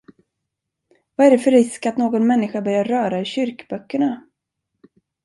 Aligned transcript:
Vad 1.15 1.27
är 1.27 1.31
det 1.31 1.39
för 1.39 1.51
risk 1.51 1.85
att 1.85 1.97
någon 1.97 2.27
människa 2.27 2.61
börjar 2.61 2.85
röra 2.85 3.21
i 3.21 3.25
kyrkböckerna! 3.25 4.27